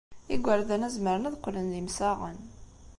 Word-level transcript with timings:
Igerdan-a 0.35 0.89
zemren 0.95 1.27
ad 1.27 1.37
qqlen 1.39 1.67
d 1.73 1.75
imsaɣen. 1.81 2.37